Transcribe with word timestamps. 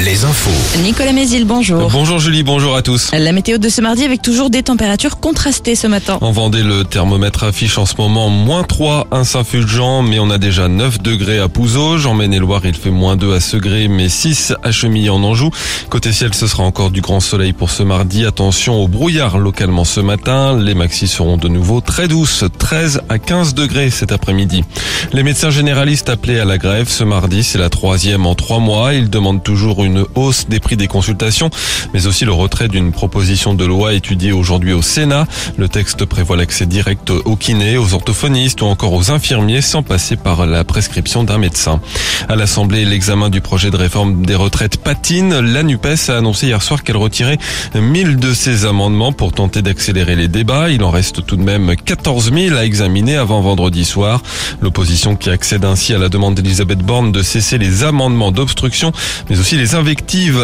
les 0.00 0.24
infos. 0.24 0.50
Nicolas 0.82 1.12
Mézil, 1.12 1.44
bonjour. 1.44 1.88
Bonjour 1.90 2.18
Julie, 2.18 2.42
bonjour 2.42 2.74
à 2.74 2.82
tous. 2.82 3.10
La 3.12 3.32
météo 3.32 3.58
de 3.58 3.68
ce 3.68 3.80
mardi 3.80 4.04
avec 4.04 4.22
toujours 4.22 4.50
des 4.50 4.62
températures 4.62 5.18
contrastées 5.20 5.76
ce 5.76 5.86
matin. 5.86 6.18
En 6.20 6.32
Vendée, 6.32 6.62
le 6.62 6.84
thermomètre 6.84 7.44
affiche 7.44 7.78
en 7.78 7.86
ce 7.86 7.94
moment 7.96 8.28
moins 8.28 8.64
3 8.64 9.06
à 9.12 9.24
Saint-Fulgent, 9.24 10.02
mais 10.02 10.18
on 10.18 10.30
a 10.30 10.38
déjà 10.38 10.68
9 10.68 11.00
degrés 11.00 11.38
à 11.38 11.48
Pouzauges. 11.48 12.06
En 12.06 12.14
Maine-et-Loire, 12.14 12.62
il 12.64 12.74
fait 12.74 12.90
moins 12.90 13.16
2 13.16 13.34
à 13.34 13.40
Segré, 13.40 13.86
mais 13.88 14.08
6 14.08 14.54
à 14.62 14.72
Chemillé 14.72 15.10
en 15.10 15.22
Anjou. 15.22 15.50
Côté 15.90 16.12
ciel, 16.12 16.34
ce 16.34 16.48
sera 16.48 16.64
encore 16.64 16.90
du 16.90 17.00
grand 17.00 17.20
soleil 17.20 17.52
pour 17.52 17.70
ce 17.70 17.82
mardi. 17.84 18.26
Attention 18.26 18.82
au 18.82 18.88
brouillard 18.88 19.38
localement 19.38 19.84
ce 19.84 20.00
matin. 20.00 20.58
Les 20.58 20.74
maxis 20.74 21.08
seront 21.08 21.36
de 21.36 21.48
nouveau 21.48 21.80
très 21.80 22.08
douces, 22.08 22.44
13 22.58 23.02
à 23.08 23.18
15 23.18 23.54
degrés 23.54 23.90
cet 23.90 24.10
après-midi. 24.10 24.64
Les 25.12 25.22
médecins 25.22 25.50
généralistes 25.50 26.08
appelés 26.08 26.40
à 26.40 26.44
la 26.44 26.58
grève 26.58 26.88
ce 26.88 27.04
mardi, 27.04 27.44
c'est 27.44 27.58
la 27.58 27.70
troisième 27.70 28.26
en 28.26 28.34
trois 28.34 28.58
mois. 28.58 28.92
Ils 28.94 29.08
demandent 29.08 29.42
toujours 29.42 29.83
une 29.84 30.04
hausse 30.14 30.46
des 30.48 30.60
prix 30.60 30.76
des 30.76 30.88
consultations, 30.88 31.50
mais 31.92 32.06
aussi 32.06 32.24
le 32.24 32.32
retrait 32.32 32.68
d'une 32.68 32.92
proposition 32.92 33.54
de 33.54 33.64
loi 33.64 33.94
étudiée 33.94 34.32
aujourd'hui 34.32 34.72
au 34.72 34.82
Sénat. 34.82 35.26
Le 35.56 35.68
texte 35.68 36.04
prévoit 36.04 36.36
l'accès 36.36 36.66
direct 36.66 37.10
aux 37.10 37.36
kinés, 37.36 37.78
aux 37.78 37.94
orthophonistes 37.94 38.62
ou 38.62 38.66
encore 38.66 38.92
aux 38.92 39.10
infirmiers 39.10 39.60
sans 39.60 39.82
passer 39.82 40.16
par 40.16 40.46
la 40.46 40.64
prescription 40.64 41.24
d'un 41.24 41.38
médecin. 41.38 41.80
À 42.28 42.36
l'Assemblée, 42.36 42.84
l'examen 42.84 43.30
du 43.30 43.40
projet 43.40 43.70
de 43.70 43.76
réforme 43.76 44.24
des 44.24 44.34
retraites 44.34 44.78
patine. 44.78 45.38
La 45.40 45.62
NUPES 45.62 46.08
a 46.08 46.18
annoncé 46.18 46.46
hier 46.46 46.62
soir 46.62 46.82
qu'elle 46.82 46.96
retirait 46.96 47.38
1000 47.74 48.16
de 48.16 48.32
ses 48.32 48.64
amendements 48.64 49.12
pour 49.12 49.32
tenter 49.32 49.62
d'accélérer 49.62 50.16
les 50.16 50.28
débats. 50.28 50.70
Il 50.70 50.82
en 50.82 50.90
reste 50.90 51.26
tout 51.26 51.36
de 51.36 51.42
même 51.42 51.74
14 51.76 52.32
000 52.32 52.56
à 52.56 52.64
examiner 52.64 53.16
avant 53.16 53.40
vendredi 53.40 53.84
soir. 53.84 54.22
L'opposition 54.60 55.16
qui 55.16 55.30
accède 55.30 55.64
ainsi 55.64 55.94
à 55.94 55.98
la 55.98 56.08
demande 56.08 56.34
d'Elisabeth 56.34 56.78
Borne 56.78 57.12
de 57.12 57.22
cesser 57.22 57.58
les 57.58 57.84
amendements 57.84 58.32
d'obstruction, 58.32 58.92
mais 59.28 59.38
aussi 59.38 59.56
les 59.56 59.73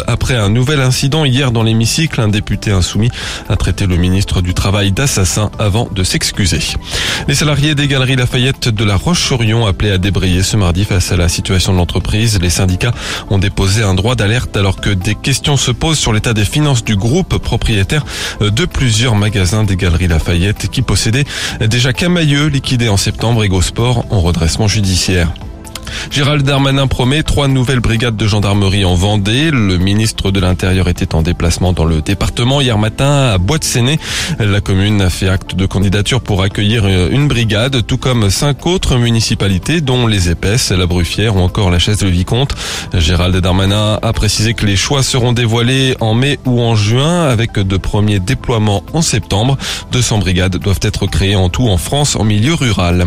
après 0.08 0.34
un 0.34 0.48
nouvel 0.48 0.80
incident 0.80 1.24
hier 1.24 1.52
dans 1.52 1.62
l'hémicycle. 1.62 2.20
Un 2.20 2.28
député 2.28 2.72
insoumis 2.72 3.10
a 3.48 3.54
traité 3.54 3.86
le 3.86 3.96
ministre 3.96 4.40
du 4.40 4.54
Travail 4.54 4.90
d'assassin 4.90 5.52
avant 5.58 5.88
de 5.94 6.02
s'excuser. 6.02 6.58
Les 7.28 7.36
salariés 7.36 7.76
des 7.76 7.86
galeries 7.86 8.16
Lafayette 8.16 8.68
de 8.68 8.84
la 8.84 8.96
Roche-sur-Yon 8.96 9.66
appelés 9.66 9.92
à 9.92 9.98
débrayer 9.98 10.42
ce 10.42 10.56
mardi 10.56 10.84
face 10.84 11.12
à 11.12 11.16
la 11.16 11.28
situation 11.28 11.72
de 11.72 11.78
l'entreprise. 11.78 12.40
Les 12.40 12.50
syndicats 12.50 12.92
ont 13.30 13.38
déposé 13.38 13.84
un 13.84 13.94
droit 13.94 14.16
d'alerte 14.16 14.56
alors 14.56 14.80
que 14.80 14.90
des 14.90 15.14
questions 15.14 15.56
se 15.56 15.70
posent 15.70 15.98
sur 15.98 16.12
l'état 16.12 16.34
des 16.34 16.44
finances 16.44 16.84
du 16.84 16.96
groupe 16.96 17.38
propriétaire 17.38 18.04
de 18.40 18.64
plusieurs 18.64 19.14
magasins 19.14 19.62
des 19.62 19.76
galeries 19.76 20.08
Lafayette 20.08 20.68
qui 20.68 20.82
possédaient 20.82 21.26
déjà 21.60 21.92
Camailleux 21.92 22.46
liquidé 22.46 22.88
en 22.88 22.96
septembre 22.96 23.44
et 23.44 23.48
Gosport 23.48 24.06
en 24.10 24.20
redressement 24.20 24.66
judiciaire. 24.66 25.32
Gérald 26.08 26.44
Darmanin 26.44 26.86
promet 26.86 27.22
trois 27.22 27.46
nouvelles 27.46 27.80
brigades 27.80 28.16
de 28.16 28.26
gendarmerie 28.26 28.84
en 28.84 28.94
Vendée. 28.94 29.50
Le 29.50 29.76
ministre 29.76 30.30
de 30.30 30.40
l'Intérieur 30.40 30.88
était 30.88 31.14
en 31.14 31.22
déplacement 31.22 31.72
dans 31.72 31.84
le 31.84 32.00
département 32.00 32.60
hier 32.60 32.78
matin 32.78 33.30
à 33.32 33.38
Boîte-Séné. 33.38 34.00
La 34.38 34.60
commune 34.60 35.02
a 35.02 35.10
fait 35.10 35.28
acte 35.28 35.54
de 35.54 35.66
candidature 35.66 36.22
pour 36.22 36.42
accueillir 36.42 36.86
une 36.86 37.28
brigade, 37.28 37.86
tout 37.86 37.98
comme 37.98 38.30
cinq 38.30 38.66
autres 38.66 38.96
municipalités, 38.96 39.80
dont 39.80 40.06
les 40.06 40.30
Épaisses, 40.30 40.70
la 40.70 40.86
Bruffière 40.86 41.36
ou 41.36 41.40
encore 41.40 41.70
la 41.70 41.78
Chaise-le-Vicomte. 41.78 42.54
Gérald 42.94 43.36
Darmanin 43.36 43.98
a 44.00 44.12
précisé 44.12 44.54
que 44.54 44.66
les 44.66 44.76
choix 44.76 45.02
seront 45.02 45.32
dévoilés 45.32 45.96
en 46.00 46.14
mai 46.14 46.38
ou 46.46 46.60
en 46.60 46.74
juin 46.76 47.28
avec 47.28 47.52
de 47.52 47.76
premiers 47.76 48.20
déploiements 48.20 48.82
en 48.94 49.02
septembre. 49.02 49.58
200 49.92 50.18
brigades 50.18 50.56
doivent 50.56 50.80
être 50.82 51.06
créées 51.06 51.36
en 51.36 51.50
tout 51.50 51.68
en 51.68 51.76
France 51.76 52.16
en 52.16 52.24
milieu 52.24 52.54
rural. 52.54 53.06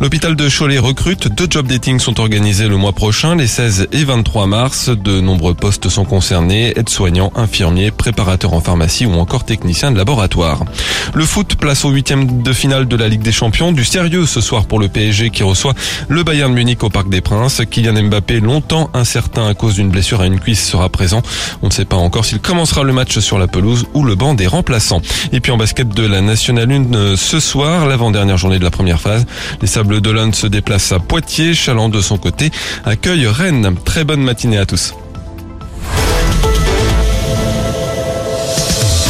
L'hôpital 0.00 0.34
de 0.34 0.48
Cholet 0.48 0.78
recrute. 0.78 1.28
Deux 1.28 1.46
job 1.48 1.66
dating 1.66 2.00
sont 2.00 2.18
organisés 2.18 2.31
le 2.38 2.76
mois 2.76 2.92
prochain, 2.92 3.36
les 3.36 3.46
16 3.46 3.88
et 3.92 4.04
23 4.04 4.46
mars. 4.46 4.88
De 4.88 5.20
nombreux 5.20 5.52
postes 5.52 5.90
sont 5.90 6.06
concernés, 6.06 6.72
aides-soignants, 6.78 7.30
infirmiers, 7.36 7.90
préparateurs 7.90 8.54
en 8.54 8.60
pharmacie 8.60 9.04
ou 9.04 9.12
encore 9.12 9.44
techniciens 9.44 9.90
de 9.90 9.98
laboratoire. 9.98 10.64
Le 11.12 11.26
foot 11.26 11.56
place 11.56 11.84
au 11.84 11.90
huitième 11.90 12.42
de 12.42 12.52
finale 12.54 12.88
de 12.88 12.96
la 12.96 13.08
Ligue 13.08 13.20
des 13.20 13.32
Champions. 13.32 13.72
Du 13.72 13.84
sérieux 13.84 14.24
ce 14.24 14.40
soir 14.40 14.64
pour 14.64 14.78
le 14.78 14.88
PSG 14.88 15.28
qui 15.28 15.42
reçoit 15.42 15.74
le 16.08 16.22
Bayern 16.22 16.50
Munich 16.50 16.82
au 16.82 16.88
Parc 16.88 17.10
des 17.10 17.20
Princes. 17.20 17.60
Kylian 17.70 18.04
Mbappé, 18.04 18.40
longtemps 18.40 18.88
incertain 18.94 19.46
à 19.46 19.52
cause 19.52 19.74
d'une 19.74 19.90
blessure 19.90 20.22
à 20.22 20.26
une 20.26 20.40
cuisse, 20.40 20.66
sera 20.66 20.88
présent. 20.88 21.20
On 21.60 21.66
ne 21.66 21.72
sait 21.72 21.84
pas 21.84 21.96
encore 21.96 22.24
s'il 22.24 22.38
commencera 22.38 22.82
le 22.82 22.94
match 22.94 23.18
sur 23.18 23.38
la 23.38 23.46
pelouse 23.46 23.84
ou 23.92 24.04
le 24.04 24.14
banc 24.14 24.32
des 24.32 24.46
remplaçants. 24.46 25.02
Et 25.32 25.40
puis 25.40 25.52
en 25.52 25.58
basket 25.58 25.90
de 25.90 26.06
la 26.06 26.22
Nationale 26.22 26.72
1 26.72 27.16
ce 27.16 27.40
soir, 27.40 27.84
l'avant-dernière 27.86 28.38
journée 28.38 28.58
de 28.58 28.64
la 28.64 28.70
première 28.70 29.02
phase. 29.02 29.26
Les 29.60 29.68
Sables 29.68 30.00
d'Olonne 30.00 30.32
se 30.32 30.46
déplacent 30.46 30.92
à 30.92 30.98
Poitiers. 30.98 31.52
Chaland 31.52 31.90
de 31.90 32.00
son 32.00 32.21
côté 32.22 32.50
accueille 32.84 33.26
Rennes. 33.26 33.74
Très 33.84 34.04
bonne 34.04 34.22
matinée 34.22 34.58
à 34.58 34.64
tous. 34.64 34.94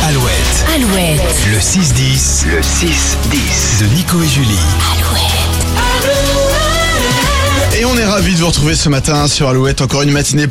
Alouette, 0.09 0.65
Alouette, 0.75 1.21
le 1.53 1.59
6-10, 1.59 2.47
le 2.49 2.61
6-10 2.61 3.81
de 3.81 3.87
Nico 3.95 4.22
et 4.22 4.28
Julie. 4.28 4.59
Alouette. 4.93 5.33
Et 7.78 7.84
on 7.87 7.97
est 7.97 8.05
ravis 8.05 8.34
de 8.34 8.39
vous 8.39 8.49
retrouver 8.49 8.75
ce 8.75 8.89
matin 8.89 9.27
sur 9.28 9.49
Alouette. 9.49 9.81
Encore 9.81 10.03
une 10.03 10.12
matinée 10.12 10.47